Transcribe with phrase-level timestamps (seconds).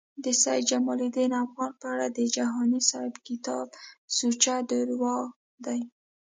[0.23, 3.67] د سید جمالدین افغان په اړه د جهانی صیب کتاب
[4.17, 5.27] سوچه درواغ
[5.65, 5.81] دی